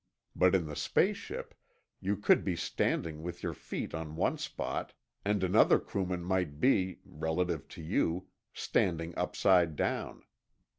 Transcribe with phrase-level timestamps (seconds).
[0.35, 1.53] But in the space ship,
[1.99, 4.93] you could be standing with your feet on one spot,
[5.23, 10.23] and another crewman might be—relative to you—standing upside down.